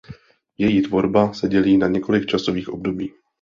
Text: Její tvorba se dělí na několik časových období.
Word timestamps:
Její 0.57 0.81
tvorba 0.81 1.33
se 1.33 1.47
dělí 1.47 1.77
na 1.77 1.87
několik 1.87 2.25
časových 2.25 2.69
období. 2.69 3.13